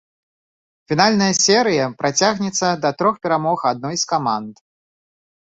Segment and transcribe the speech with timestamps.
[0.91, 4.53] Фінальная серыя працягнецца да трох перамог адной з каманд.